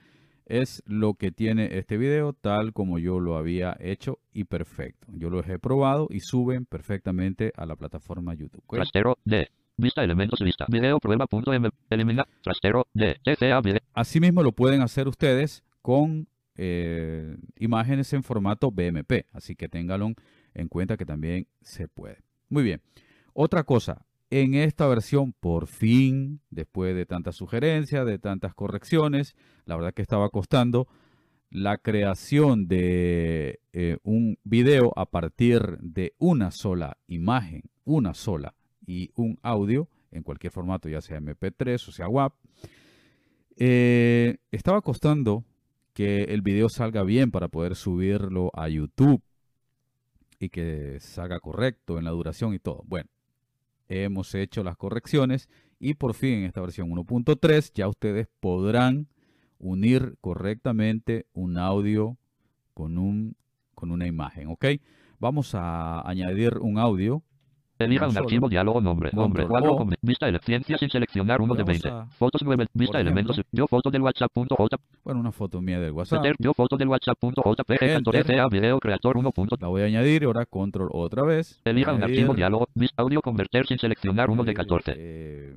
es 0.45 0.83
lo 0.85 1.15
que 1.15 1.31
tiene 1.31 1.77
este 1.77 1.97
video 1.97 2.33
tal 2.33 2.71
como 2.71 2.97
yo 2.97 3.19
lo 3.19 3.35
había 3.35 3.75
hecho 3.79 4.19
y 4.31 4.45
perfecto. 4.45 5.07
Yo 5.11 5.29
los 5.29 5.47
he 5.49 5.59
probado 5.59 6.07
y 6.09 6.21
suben 6.21 6.65
perfectamente 6.65 7.51
a 7.57 7.65
la 7.65 7.75
plataforma 7.75 8.33
YouTube. 8.35 8.63
Trastero 8.69 9.17
D. 9.25 9.49
Vista 9.77 10.01
elementos 10.01 10.39
vista. 10.39 10.65
Video 10.69 10.97
prueba 10.99 11.27
punto 11.27 11.51
m, 11.51 11.69
Eliminar. 11.89 12.27
Trastero 12.41 12.87
D. 12.93 13.17
TCA 13.21 13.59
video. 13.59 14.43
Lo 14.43 14.53
pueden 14.53 14.81
hacer 14.81 15.09
ustedes 15.09 15.63
con 15.81 16.27
eh, 16.55 17.37
imágenes 17.57 18.11
en 18.13 18.23
formato 18.23 18.71
BMP, 18.71 19.25
así 19.33 19.55
que 19.55 19.69
ténganlo 19.69 20.13
en 20.53 20.67
cuenta 20.67 20.97
que 20.97 21.05
también 21.05 21.47
se 21.61 21.87
puede. 21.87 22.19
Muy 22.49 22.63
bien. 22.63 22.81
Otra 23.33 23.63
cosa, 23.63 24.05
en 24.29 24.55
esta 24.55 24.87
versión, 24.87 25.33
por 25.33 25.67
fin, 25.67 26.41
después 26.49 26.95
de 26.95 27.05
tantas 27.05 27.35
sugerencias, 27.35 28.05
de 28.05 28.19
tantas 28.19 28.53
correcciones, 28.53 29.35
la 29.65 29.75
verdad 29.75 29.93
que 29.93 30.01
estaba 30.01 30.29
costando 30.29 30.87
la 31.49 31.77
creación 31.77 32.67
de 32.67 33.59
eh, 33.71 33.97
un 34.03 34.37
video 34.43 34.91
a 34.97 35.05
partir 35.05 35.77
de 35.79 36.13
una 36.17 36.51
sola 36.51 36.97
imagen, 37.07 37.63
una 37.85 38.13
sola 38.13 38.55
y 38.85 39.11
un 39.15 39.39
audio 39.41 39.87
en 40.11 40.23
cualquier 40.23 40.51
formato, 40.51 40.89
ya 40.89 41.01
sea 41.01 41.19
MP3 41.19 41.87
o 41.87 41.91
sea 41.91 42.07
WAP. 42.07 42.33
Eh, 43.57 44.37
estaba 44.51 44.81
costando 44.81 45.45
que 45.95 46.25
el 46.25 46.41
video 46.41 46.67
salga 46.67 47.03
bien 47.03 47.31
para 47.31 47.47
poder 47.47 47.77
subirlo 47.77 48.51
a 48.53 48.67
YouTube 48.67 49.23
y 50.39 50.49
que 50.49 50.99
salga 50.99 51.39
correcto 51.39 51.97
en 51.97 52.03
la 52.03 52.11
duración 52.11 52.53
y 52.53 52.59
todo. 52.59 52.83
Bueno, 52.85 53.09
hemos 53.87 54.35
hecho 54.35 54.61
las 54.61 54.75
correcciones 54.75 55.47
y 55.79 55.93
por 55.93 56.13
fin 56.13 56.33
en 56.33 56.43
esta 56.43 56.59
versión 56.59 56.89
1.3 56.89 57.71
ya 57.73 57.87
ustedes 57.87 58.27
podrán 58.41 59.07
unir 59.57 60.17
correctamente 60.19 61.27
un 61.31 61.57
audio 61.57 62.17
con, 62.73 62.97
un, 62.97 63.37
con 63.73 63.89
una 63.91 64.05
imagen, 64.05 64.49
¿ok? 64.49 64.65
Vamos 65.17 65.55
a 65.55 66.05
añadir 66.05 66.57
un 66.57 66.77
audio. 66.77 67.23
Elija 67.77 68.07
un 68.07 68.17
archivo 68.17 68.47
diálogo 68.47 68.79
nombre. 68.81 69.09
Nombre. 69.13 69.45
Cuadro 69.45 69.73
O. 69.73 69.77
con 69.77 69.93
vista 70.01 70.27
ciencia 70.39 70.77
sin 70.77 70.89
seleccionar 70.89 71.41
uno 71.41 71.55
de 71.55 71.63
Vamos 71.63 71.81
20. 71.81 71.89
a- 71.89 72.05
Fotos 72.17 72.41
9. 72.43 72.67
Vista 72.73 72.99
elementos. 72.99 73.41
Yo 73.51 73.67
foto 73.67 73.89
del 73.89 74.01
WhatsApp.j. 74.01 74.77
Bueno, 75.03 75.19
una 75.19 75.31
foto 75.31 75.61
mía 75.61 75.79
del 75.79 75.91
WhatsApp. 75.91 76.23
Yo 76.39 76.53
foto 76.53 76.77
del 76.77 76.87
WhatsApp.jpg. 76.87 77.81
Enter. 77.81 77.93
14 78.03 78.23
CA 78.35 78.47
video 78.47 78.79
creator 78.79 79.17
1. 79.17 79.31
La 79.59 79.67
voy 79.67 79.81
a 79.81 79.85
añadir, 79.85 80.23
ahora 80.23 80.45
control 80.45 80.89
otra 80.91 81.23
vez. 81.23 81.59
Elija 81.65 81.93
un 81.93 82.03
archivo 82.03 82.33
diálogo. 82.33 82.67
Vista 82.75 83.01
audio 83.01 83.21
convertir 83.21 83.65
sin 83.67 83.77
seleccionar 83.77 84.29
uno 84.29 84.43
de 84.43 84.51
eh, 84.51 84.55
14. 84.55 84.93
eh, 84.97 85.55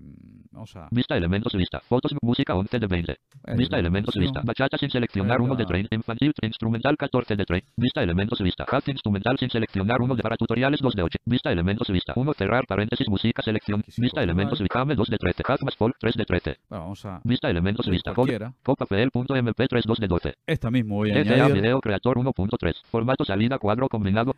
vamos 0.51 0.75
a... 0.77 0.89
Vista 0.91 1.17
elementos 1.17 1.53
vista. 1.55 1.81
Fotos 1.81 2.13
música 2.23 2.55
11 2.55 2.79
de 2.79 2.87
20. 2.87 3.17
Vista 3.57 3.79
elementos 3.79 4.15
vista. 4.17 4.41
Bachata 4.45 4.77
sin 4.77 4.91
seleccionar 4.91 5.39
Ahí 5.39 5.45
uno 5.47 5.55
de 5.55 5.65
va. 5.65 5.69
30. 5.69 5.95
Infantil 5.95 6.33
instrumental 6.43 6.97
14 6.97 7.37
de 7.37 7.45
30. 7.45 7.69
Vista 7.77 8.03
elementos 8.03 8.41
vista. 8.41 8.67
Jazz 8.71 8.89
instrumental 8.89 9.39
sin 9.39 9.51
seleccionar 9.51 10.01
uno 10.03 10.15
de 10.17 10.23
para 10.23 10.37
tutoriales 10.37 10.81
2 10.81 10.95
de 10.95 11.03
8. 11.03 11.19
Vista 11.25 11.53
elementos 11.53 11.89
vista. 12.09 12.21
1 12.21 12.33
cerrar 12.35 12.67
paréntesis 12.67 13.09
música 13.09 13.43
selección. 13.43 13.83
Confirmar. 13.83 14.23
elementos 14.25 14.61
Vicame 14.61 14.95
2 14.95 15.09
de 15.09 15.19
13. 15.19 15.43
Jazz 15.47 15.63
más 15.63 15.77
folk 15.77 15.97
3 15.99 16.15
de 16.15 16.25
13. 16.25 16.57
Bueno, 16.69 16.85
vamos 16.85 17.05
a... 17.05 17.21
Vista 17.25 17.51
elementos 17.51 17.87
Cualquiera. 18.15 18.53
Copapel.mp3 18.63 19.83
2 19.85 19.99
de 19.99 20.09
12. 20.09 20.35
Esta 20.47 20.71
mismo 20.71 20.97
voy 20.97 21.11
a 21.11 21.23
TTA 21.23 21.35
añadir. 21.35 21.55
video 21.55 21.81
creator 21.81 22.17
1.3. 22.19 22.83
Formato 22.85 23.25
salida 23.25 23.59
cuadro 23.59 23.89
combinado. 23.89 24.35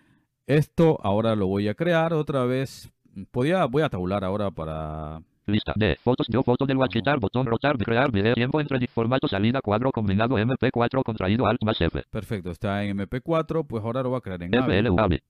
Esto 0.47 0.99
ahora 1.03 1.37
lo 1.37 1.47
voy 1.47 1.69
a 1.69 1.75
crear 1.75 2.13
otra 2.13 2.45
vez. 2.45 2.91
Podía, 3.31 3.65
voy 3.67 3.83
a 3.83 3.89
tabular 3.89 4.25
ahora 4.25 4.51
para... 4.51 5.23
Lista 5.47 5.73
de 5.75 5.97
fotos. 5.97 6.27
Yo 6.29 6.43
foto 6.43 6.65
del 6.65 6.77
Wachitar. 6.77 7.19
Botón 7.19 7.47
rotar. 7.47 7.77
Crear 7.77 8.13
video. 8.13 8.35
Tiempo 8.35 8.61
entre 8.61 8.87
formato 8.87 9.27
salida 9.27 9.61
cuadro 9.61 9.91
combinado 9.91 10.37
MP4 10.37 11.03
contraído 11.03 11.47
alt 11.47 11.63
más 11.65 11.81
F. 11.81 12.05
Perfecto, 12.11 12.51
está 12.51 12.85
en 12.85 12.99
MP4, 12.99 13.67
pues 13.67 13.83
ahora 13.83 14.03
lo 14.03 14.11
voy 14.11 14.19
a 14.19 14.21
crear 14.21 14.43
en 14.43 14.57
AVI. 14.57 14.81
FLU 14.81 15.01
AVI. 15.01 15.21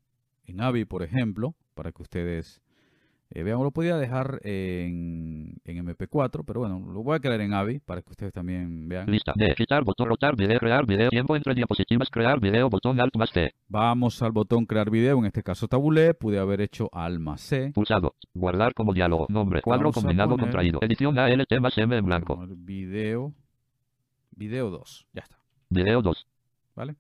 En 0.45 0.61
AVI, 0.61 0.85
por 0.85 1.03
ejemplo, 1.03 1.55
para 1.81 1.93
que 1.93 2.03
ustedes 2.03 2.61
eh, 3.31 3.43
vean. 3.43 3.63
Lo 3.63 3.71
podía 3.71 3.97
dejar 3.97 4.39
en, 4.45 5.63
en 5.65 5.87
MP4, 5.87 6.45
pero 6.45 6.61
bueno, 6.61 6.79
lo 6.79 7.03
voy 7.03 7.17
a 7.17 7.21
crear 7.21 7.41
en 7.41 7.55
AVI 7.55 7.79
para 7.79 8.03
que 8.03 8.11
ustedes 8.11 8.35
también 8.35 8.87
vean. 8.87 9.11
Lista 9.11 9.33
de 9.35 9.55
quitar 9.55 9.83
botón 9.83 10.07
rotar 10.07 10.37
video 10.37 10.59
crear 10.59 10.85
video 10.85 11.09
tiempo 11.09 11.37
entre 11.37 11.55
diapositivas 11.55 12.11
crear 12.11 12.39
video 12.39 12.69
botón 12.69 13.01
alt 13.01 13.17
más 13.17 13.31
C 13.31 13.55
Vamos 13.69 14.21
al 14.21 14.33
botón 14.33 14.67
crear 14.67 14.91
video, 14.91 15.21
en 15.21 15.25
este 15.25 15.43
caso 15.43 15.69
tabulé, 15.69 16.13
pude 16.13 16.39
haber 16.39 16.61
hecho 16.61 16.91
alma 16.93 17.39
C. 17.39 17.71
pulsado 17.73 18.15
guardar 18.35 18.75
como 18.75 18.93
diálogo 18.93 19.25
nombre 19.31 19.63
cuadro 19.63 19.93
combinado 19.93 20.37
contraído 20.37 20.81
edición 20.83 21.19
ALT 21.19 21.61
más 21.63 21.79
M 21.79 21.97
en 21.97 22.05
blanco 22.05 22.45
Video, 22.47 23.33
video 24.33 24.69
2, 24.69 25.07
ya 25.15 25.23
está, 25.23 25.39
video 25.71 26.03
2 26.03 26.27
¿vale? 26.77 26.97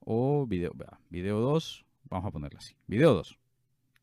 O 0.00 0.46
video, 0.46 0.72
video 1.08 1.40
2, 1.40 1.86
vamos 2.10 2.28
a 2.28 2.30
ponerlo 2.30 2.58
así, 2.58 2.74
video 2.86 3.14
2. 3.14 3.38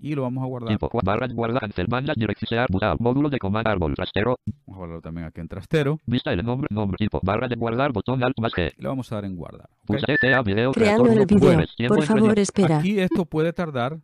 Y 0.01 0.15
lo 0.15 0.21
vamos 0.21 0.43
a 0.43 0.47
guardar, 0.47 0.69
tipo 0.77 0.89
barra 1.03 1.27
guarda 1.27 1.59
cancel 1.59 1.87
bandas 1.87 2.15
direccionar 2.15 2.67
buscar 2.71 2.95
módulo 3.01 3.29
de 3.29 3.37
comando 3.37 3.69
árbol 3.69 3.95
rastero 3.97 4.37
vamos 4.65 4.75
a 4.75 4.77
guardarlo 4.77 5.01
también 5.01 5.27
aquí 5.27 5.41
en 5.41 5.47
trastero. 5.49 5.99
vista 6.05 6.31
el 6.31 6.43
nombre 6.45 6.67
nombre 6.71 6.97
tipo 6.97 7.19
barra 7.21 7.47
de 7.49 7.55
guardar 7.55 7.91
botón 7.91 8.23
alt 8.23 8.39
más 8.39 8.53
G 8.53 8.71
Y 8.77 8.81
le 8.81 8.87
vamos 8.87 9.11
a 9.11 9.15
dar 9.15 9.25
en 9.25 9.35
guardar. 9.35 9.69
¿ok? 9.87 9.87
pulsa 9.87 10.41
video 10.43 10.71
Creando 10.71 11.05
el 11.11 11.25
video. 11.25 11.51
1.9 11.53 11.75
tiempo 11.75 11.95
Por 11.95 12.03
entre 12.03 12.19
favor, 12.19 12.39
espera. 12.39 12.77
Aquí 12.77 12.99
esto 12.99 13.25
puede 13.25 13.51
tardar 13.51 13.99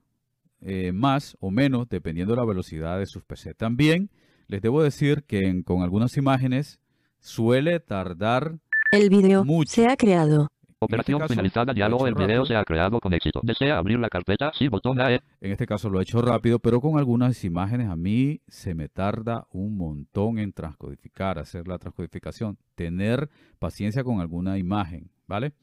eh, 0.62 0.92
más 0.92 1.38
o 1.40 1.50
menos 1.50 1.88
dependiendo 1.88 2.34
de 2.34 2.42
la 2.42 2.46
velocidad 2.46 3.00
de 3.00 3.06
sus 3.06 3.24
PC. 3.24 3.54
También 3.54 4.10
les 4.48 4.62
debo 4.62 4.84
decir 4.84 5.24
que 5.24 5.48
en- 5.48 5.64
con 5.64 5.82
algunas 5.82 6.18
imágenes 6.18 6.80
suele 7.20 7.80
tardar 7.80 8.58
El 8.92 9.10
video 9.10 9.46
Mucho. 9.46 9.72
se 9.72 9.88
ha 9.88 9.96
creado. 9.96 10.50
Operación 10.80 11.20
caso, 11.20 11.34
finalizada 11.34 11.66
lo 11.66 11.72
he 11.72 11.76
diálogo 11.76 12.08
hecho 12.08 12.08
el 12.08 12.16
video 12.16 12.28
rápido. 12.42 12.46
se 12.46 12.56
ha 12.56 12.64
creado 12.66 13.00
con 13.00 13.14
éxito 13.14 13.40
desea 13.44 13.78
abrir 13.78 14.00
la 14.00 14.10
carpeta 14.10 14.52
sí 14.54 14.68
botón 14.68 15.00
AE 15.00 15.22
En 15.42 15.52
este 15.52 15.66
caso 15.66 15.90
lo 15.90 16.00
he 16.00 16.04
hecho 16.04 16.22
rápido, 16.22 16.60
pero 16.60 16.82
con 16.82 16.98
algunas 16.98 17.44
imágenes 17.44 17.90
a 17.90 17.96
mí 17.96 18.42
se 18.48 18.76
me 18.76 18.90
tarda 18.90 19.48
un 19.52 19.78
montón 19.78 20.38
en 20.40 20.52
transcodificar, 20.54 21.40
hacer 21.40 21.68
la 21.68 21.78
transcodificación, 21.80 22.58
tener 22.76 23.30
paciencia 23.60 24.04
con 24.04 24.20
alguna 24.22 24.58
imagen, 24.58 25.10
¿vale? 25.28 25.54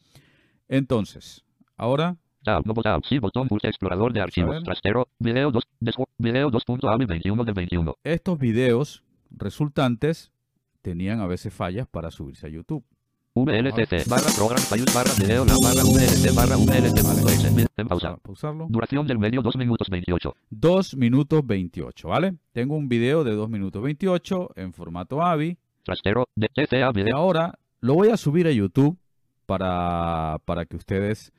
Entonces, 0.69 1.45
ahora 1.77 2.17
Tab, 2.45 2.67
no 2.67 2.75
tab, 2.75 3.05
sí, 3.05 3.21
botón 3.21 3.47
pulsa 3.47 3.69
explorador 3.69 4.13
de 4.13 4.21
archivos, 4.21 4.65
trastero, 4.65 5.07
video 5.21 5.53
2, 5.53 5.63
desgu- 5.81 6.09
video 6.19 6.51
2.avi 6.51 7.05
21 7.05 7.45
de 7.45 7.53
21. 7.53 7.95
estos 8.03 8.37
videos 8.37 9.05
resultantes 9.31 10.33
tenían 10.81 11.21
a 11.21 11.27
veces 11.29 11.55
fallas 11.55 11.87
para 11.87 12.11
subirse 12.11 12.47
a 12.49 12.51
YouTube. 12.51 12.85
VLTC, 13.35 14.07
barra 14.11 14.31
program, 14.37 14.61
files, 14.61 14.95
barra 14.95 15.11
video, 15.19 15.47
la 15.47 15.55
barra 15.55 15.83
VLT, 15.85 16.35
barra 16.37 16.57
VLT.exe, 16.59 17.49
en 17.49 17.89
Vamos 17.89 18.03
pausa. 18.03 18.17
pausarlo. 18.19 18.67
Duración 18.69 19.07
del 19.07 19.19
medio 19.19 19.41
2 19.41 19.57
minutos 19.57 19.89
28. 19.89 20.37
2 20.51 20.97
minutos 20.97 21.47
28, 21.47 22.09
¿vale? 22.09 22.35
Tengo 22.53 22.77
un 22.77 22.91
video 22.91 23.25
de 23.25 23.33
2 23.33 23.49
minutos 23.49 23.83
28 23.83 24.51
en 24.57 24.75
formato 24.75 25.23
AVI. 25.23 25.57
Trastero, 25.83 26.29
de 26.37 26.49
TCA 26.49 26.91
Y 26.91 26.93
video, 26.93 27.17
ahora 27.17 27.59
lo 27.81 27.95
voy 27.95 28.11
a 28.11 28.19
subir 28.19 28.47
a 28.47 28.51
YouTube 28.51 28.99
para, 29.47 30.37
para 30.45 30.67
que 30.67 30.77
ustedes 30.77 31.33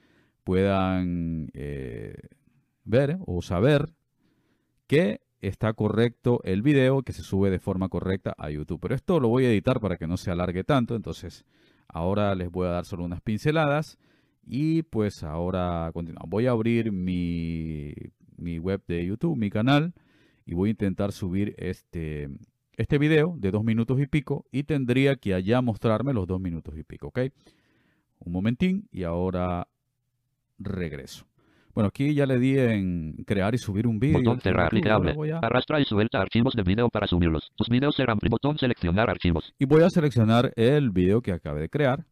puedan 0.44 1.52
eh, 1.54 2.16
ver 2.86 3.20
o 3.28 3.44
saber 3.44 3.94
que 4.88 5.22
está 5.42 5.74
correcto 5.74 6.42
el 6.44 6.64
video, 6.64 7.04
que 7.04 7.14
se 7.14 7.22
sube 7.22 7.52
de 7.52 7.60
forma 7.60 7.88
correcta 7.88 8.34
a 8.36 8.50
YouTube. 8.50 8.80
Pero 8.82 8.96
esto 8.96 9.20
lo 9.20 9.28
voy 9.28 9.46
a 9.46 9.52
editar 9.52 9.80
para 9.80 9.98
que 9.98 10.08
no 10.08 10.18
se 10.18 10.32
alargue 10.32 10.64
tanto, 10.64 10.96
entonces 10.96 11.46
ahora 11.94 12.36
les 12.36 12.52
voy 12.52 12.68
a 12.68 12.72
dar 12.72 12.86
solo 12.86 13.06
unas 13.06 13.22
pinceladas 13.22 13.98
y 14.46 14.84
pues 14.84 15.24
ahora 15.24 15.90
continuamos. 15.94 16.30
Voy 16.30 16.48
a 16.48 16.52
abrir 16.52 16.92
mi, 16.92 17.94
mi 18.36 18.60
web 18.60 18.84
de 18.88 19.06
YouTube, 19.06 19.38
mi 19.38 19.50
canal, 19.50 19.94
y 20.46 20.54
voy 20.54 20.70
a 20.70 20.72
intentar 20.72 21.12
subir 21.12 21.56
este, 21.58 22.30
este 22.76 22.98
video 22.98 23.36
de 23.38 23.52
dos 23.52 23.64
minutos 23.64 24.00
y 24.00 24.08
pico 24.08 24.46
y 24.52 24.64
tendría 24.64 25.16
que 25.16 25.34
allá 25.34 25.62
mostrarme 25.62 26.14
los 26.14 26.28
dos 26.28 26.42
minutos 26.42 26.78
y 26.78 26.84
pico, 26.84 27.08
¿ok? 27.08 27.20
Un 28.20 28.34
momentín 28.34 28.88
y 28.92 29.04
ahora 29.04 29.68
regreso. 30.58 31.26
Bueno, 31.74 31.88
aquí 31.88 32.14
ya 32.14 32.26
le 32.26 32.38
di 32.38 32.58
en 32.58 33.14
crear 33.26 33.56
y 33.56 33.58
subir 33.58 33.88
un 33.88 34.00
vídeo. 34.00 34.20
Botón 34.20 34.40
cerrar 34.42 34.72
voy 35.16 35.32
a- 35.32 35.40
Arrastra 35.40 35.80
y 35.80 35.86
suelta 35.86 36.22
archivos 36.22 36.54
de 36.54 36.62
video 36.64 36.90
para 36.90 37.08
subirlos. 37.08 37.52
Tus 37.56 37.68
videos 37.70 37.96
serán 37.96 38.20
botón 38.30 38.58
seleccionar 38.58 39.10
archivos. 39.10 39.54
Y 39.58 39.66
voy 39.66 39.82
a 39.84 39.90
seleccionar 39.90 40.52
el 40.56 40.92
video 40.92 41.22
que 41.22 41.32
acabé 41.32 41.62
de 41.62 41.70
crear. 41.70 42.06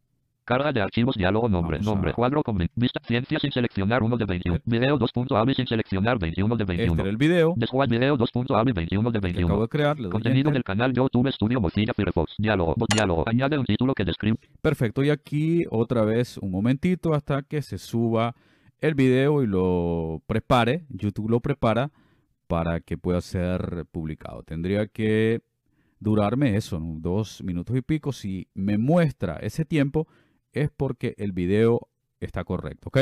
Carga 0.44 0.72
de 0.72 0.80
archivos 0.82 1.14
diálogo 1.14 1.48
nombre. 1.48 1.76
Vamos 1.78 1.86
a- 1.86 1.94
nombre. 1.94 2.12
Cuadro 2.14 2.42
con 2.42 2.56
vi- 2.58 2.66
vista 2.74 3.00
ciencia 3.06 3.38
sin 3.38 3.52
seleccionar 3.52 4.02
1 4.02 4.16
de 4.16 4.24
21. 4.24 4.58
Video 4.64 4.98
2.avi 4.98 5.54
sin 5.54 5.68
seleccionar 5.68 6.18
21 6.18 6.56
de 6.56 6.64
Este 6.64 6.72
21. 6.76 7.00
era 7.00 7.10
el 7.10 7.16
video 7.16 7.54
Después 7.56 7.88
video 7.88 8.16
2.avi 8.16 8.72
21 8.72 9.12
de 9.12 9.20
que 9.20 9.26
acabo 9.28 9.38
21. 9.38 9.62
de 9.62 9.68
crear. 9.68 9.96
Le 9.98 10.02
doy 10.02 10.10
Contenido 10.10 10.50
del 10.50 10.64
canal 10.64 10.92
YouTube 10.92 11.30
Studio 11.30 11.60
Mozilla 11.60 11.94
Firefox. 11.94 12.34
Diálogo. 12.38 12.74
Diálogo. 12.92 13.22
Añade 13.28 13.56
un 13.56 13.64
título 13.64 13.94
que 13.94 14.04
describe. 14.04 14.36
Perfecto. 14.60 15.04
Y 15.04 15.10
aquí 15.10 15.62
otra 15.70 16.04
vez 16.04 16.36
un 16.38 16.50
momentito 16.50 17.14
hasta 17.14 17.42
que 17.42 17.62
se 17.62 17.78
suba 17.78 18.34
el 18.82 18.94
video 18.94 19.42
y 19.42 19.46
lo 19.46 20.22
prepare. 20.26 20.84
YouTube 20.90 21.30
lo 21.30 21.40
prepara 21.40 21.90
para 22.48 22.80
que 22.80 22.98
pueda 22.98 23.20
ser 23.22 23.86
publicado. 23.90 24.42
Tendría 24.42 24.88
que 24.88 25.40
durarme 26.00 26.56
eso, 26.56 26.78
dos 26.82 27.42
minutos 27.42 27.76
y 27.76 27.80
pico. 27.80 28.12
Si 28.12 28.48
me 28.54 28.76
muestra 28.76 29.36
ese 29.36 29.64
tiempo 29.64 30.06
es 30.52 30.70
porque 30.76 31.14
el 31.16 31.32
video 31.32 31.88
está 32.20 32.44
correcto, 32.44 32.88
¿ok? 32.88 32.98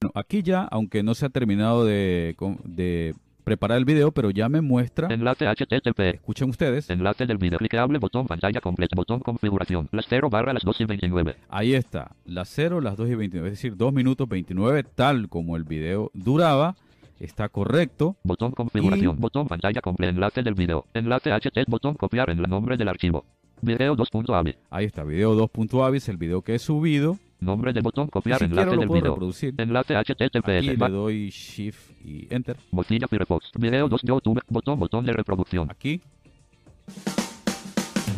Bueno, 0.00 0.12
aquí 0.14 0.42
ya, 0.42 0.62
aunque 0.62 1.02
no 1.02 1.14
se 1.14 1.26
ha 1.26 1.30
terminado 1.30 1.84
de, 1.84 2.36
de 2.64 3.14
preparar 3.44 3.78
el 3.78 3.84
video, 3.84 4.10
pero 4.10 4.30
ya 4.30 4.48
me 4.48 4.60
muestra, 4.60 5.08
Enlace 5.12 5.46
HTTP. 5.46 6.00
escuchen 6.14 6.50
ustedes, 6.50 6.90
Enlace 6.90 7.26
del 7.26 7.38
video. 7.38 7.58
Clicable. 7.58 7.98
Botón 7.98 8.26
pantalla 8.26 8.60
completa. 8.60 8.96
Botón 8.96 9.20
configuración. 9.20 9.88
Las 9.92 10.06
0 10.08 10.30
barra 10.30 10.52
las 10.52 10.62
2 10.64 10.80
y 10.80 10.84
29. 10.86 11.36
Ahí 11.48 11.74
está, 11.74 12.12
las 12.24 12.48
0, 12.48 12.80
las 12.80 12.96
2 12.96 13.10
y 13.10 13.14
29, 13.14 13.48
es 13.48 13.52
decir, 13.54 13.76
2 13.76 13.92
minutos 13.92 14.28
29, 14.28 14.82
tal 14.94 15.28
como 15.28 15.56
el 15.56 15.64
video 15.64 16.10
duraba, 16.14 16.74
está 17.20 17.48
correcto. 17.48 18.16
Botón 18.24 18.52
configuración. 18.52 19.16
Y- 19.16 19.20
Botón 19.20 19.46
pantalla 19.46 19.80
completa. 19.80 20.10
Enlace 20.10 20.42
del 20.42 20.54
video. 20.54 20.86
Enlace 20.94 21.30
HT. 21.32 21.64
Botón 21.68 21.94
copiar 21.94 22.30
en 22.30 22.38
el 22.38 22.50
nombre 22.50 22.76
del 22.76 22.88
archivo. 22.88 23.24
Video 23.60 23.96
2.avi. 23.96 24.56
Ahí 24.70 24.84
está, 24.84 25.04
video 25.04 25.34
2.avis, 25.36 26.08
el 26.08 26.16
video 26.16 26.42
que 26.42 26.54
he 26.56 26.58
subido. 26.58 27.18
Nombre 27.44 27.72
del 27.72 27.82
botón 27.82 28.08
copiar 28.08 28.38
si 28.38 28.44
enlace 28.46 28.70
del 28.76 28.88
video. 28.88 29.00
reproducir. 29.14 29.54
Enlace 29.58 29.96
Aquí 29.96 30.12
HTTPS. 30.12 30.64
le 30.66 30.76
doy 30.76 31.28
Shift 31.30 31.90
y 32.04 32.26
Enter. 32.34 32.56
Mozilla 32.70 33.06
Firefox. 33.06 33.50
Video 33.58 33.88
2 33.88 34.00
YouTube. 34.02 34.40
Botón 34.48 34.78
botón 34.78 35.04
de 35.04 35.12
reproducción. 35.12 35.70
Aquí. 35.70 36.00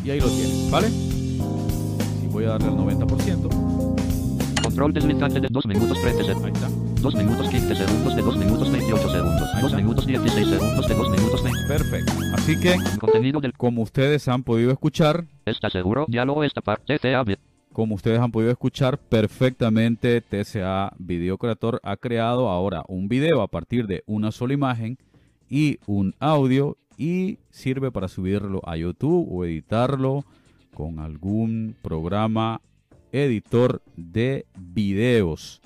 Y 0.04 0.10
ahí 0.10 0.20
lo 0.20 0.28
tienen, 0.28 0.70
¿vale? 0.70 0.88
Y 0.88 2.26
voy 2.28 2.44
a 2.44 2.50
darle 2.50 2.68
al 2.68 2.76
90%. 2.76 4.62
Control 4.62 4.92
deslizante 4.92 5.40
de 5.40 5.48
2 5.50 5.66
minutos 5.66 6.00
30 6.00 6.24
segundos. 6.24 6.44
Ahí 6.44 6.52
está. 6.52 6.68
2 7.02 7.14
minutos 7.14 7.48
15 7.48 7.74
segundos 7.74 8.16
de 8.16 8.22
2 8.22 8.36
minutos 8.36 8.70
28 8.72 9.08
segundos. 9.08 9.42
Ahí 9.54 9.62
2 9.62 9.64
está. 9.72 9.76
minutos 9.76 10.06
16 10.06 10.48
segundos 10.48 10.88
de 10.88 10.94
2 10.94 11.10
minutos 11.10 11.42
20. 11.44 11.60
Perfecto. 11.68 12.12
Así 12.34 12.60
que, 12.60 12.76
Contenido 13.00 13.40
del... 13.40 13.52
como 13.54 13.82
ustedes 13.82 14.28
han 14.28 14.42
podido 14.44 14.70
escuchar, 14.70 15.24
¿Está 15.44 15.70
seguro? 15.70 16.06
Diálogo 16.08 16.44
esta 16.44 16.60
parte. 16.60 16.98
TCA. 16.98 17.22
vi- 17.24 17.36
Como 17.76 17.96
ustedes 17.96 18.20
han 18.20 18.32
podido 18.32 18.50
escuchar 18.50 18.96
perfectamente, 18.96 20.22
TCA 20.22 20.94
Video 20.96 21.36
Creator 21.36 21.78
ha 21.82 21.98
creado 21.98 22.48
ahora 22.48 22.82
un 22.88 23.06
video 23.06 23.42
a 23.42 23.48
partir 23.48 23.86
de 23.86 24.02
una 24.06 24.32
sola 24.32 24.54
imagen 24.54 24.96
y 25.50 25.78
un 25.86 26.14
audio 26.18 26.78
y 26.96 27.38
sirve 27.50 27.92
para 27.92 28.08
subirlo 28.08 28.62
a 28.66 28.78
YouTube 28.78 29.28
o 29.30 29.44
editarlo 29.44 30.24
con 30.72 31.00
algún 31.00 31.76
programa 31.82 32.62
editor 33.12 33.82
de 33.94 34.46
videos. 34.58 35.60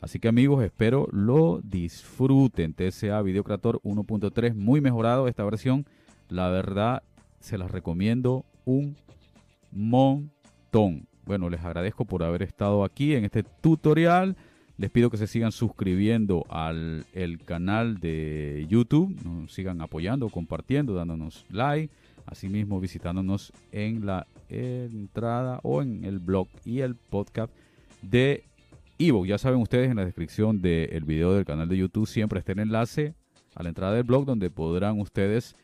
Así 0.00 0.20
que 0.20 0.28
amigos, 0.28 0.62
espero 0.62 1.08
lo 1.10 1.60
disfruten. 1.64 2.74
TCA 2.74 3.20
Video 3.22 3.42
Creator 3.42 3.80
1.3 3.82 4.54
muy 4.54 4.80
mejorado 4.80 5.26
esta 5.26 5.42
versión. 5.42 5.84
La 6.28 6.48
verdad, 6.48 7.02
se 7.40 7.58
las 7.58 7.72
recomiendo 7.72 8.44
un 8.64 8.96
montón. 9.72 11.08
Bueno, 11.26 11.50
les 11.50 11.64
agradezco 11.64 12.04
por 12.04 12.22
haber 12.22 12.42
estado 12.42 12.84
aquí 12.84 13.16
en 13.16 13.24
este 13.24 13.42
tutorial. 13.42 14.36
Les 14.78 14.90
pido 14.90 15.10
que 15.10 15.16
se 15.16 15.26
sigan 15.26 15.50
suscribiendo 15.50 16.44
al 16.48 17.04
el 17.14 17.42
canal 17.42 17.98
de 17.98 18.64
YouTube, 18.68 19.16
nos 19.24 19.52
sigan 19.52 19.80
apoyando, 19.80 20.28
compartiendo, 20.28 20.94
dándonos 20.94 21.44
like, 21.50 21.92
asimismo 22.26 22.78
visitándonos 22.78 23.52
en 23.72 24.06
la 24.06 24.28
entrada 24.48 25.58
o 25.64 25.82
en 25.82 26.04
el 26.04 26.20
blog 26.20 26.46
y 26.64 26.80
el 26.80 26.94
podcast 26.94 27.52
de 28.02 28.44
Ivo. 28.96 29.26
Ya 29.26 29.38
saben 29.38 29.60
ustedes 29.60 29.90
en 29.90 29.96
la 29.96 30.04
descripción 30.04 30.62
del 30.62 31.04
video 31.04 31.34
del 31.34 31.44
canal 31.44 31.68
de 31.68 31.76
YouTube 31.76 32.06
siempre 32.06 32.38
está 32.38 32.52
el 32.52 32.60
enlace 32.60 33.14
a 33.56 33.64
la 33.64 33.70
entrada 33.70 33.94
del 33.94 34.04
blog 34.04 34.26
donde 34.26 34.50
podrán 34.50 35.00
ustedes 35.00 35.56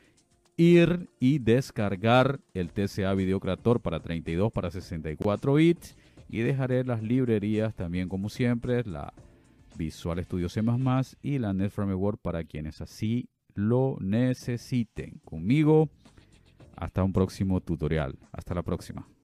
ir 0.63 1.11
y 1.19 1.39
descargar 1.39 2.41
el 2.55 2.71
TCA 2.71 3.13
Video 3.15 3.41
Creator 3.41 3.81
para 3.81 4.01
32 4.01 4.53
para 4.53 4.71
64 4.71 5.55
bits 5.55 5.97
y 6.29 6.41
dejaré 6.41 6.85
las 6.85 7.03
librerías 7.03 7.75
también 7.75 8.09
como 8.09 8.29
siempre 8.29 8.83
la 8.85 9.13
Visual 9.77 10.23
Studio 10.25 10.49
C++ 10.49 10.63
y 11.23 11.39
la 11.39 11.53
NetFrame 11.53 11.95
Word 11.95 12.19
para 12.19 12.45
quienes 12.45 12.81
así 12.81 13.29
lo 13.55 13.97
necesiten. 14.01 15.21
Conmigo 15.25 15.91
hasta 16.77 17.03
un 17.03 17.13
próximo 17.13 17.61
tutorial. 17.61 18.19
Hasta 18.33 18.55
la 18.55 18.63
próxima. 18.63 19.07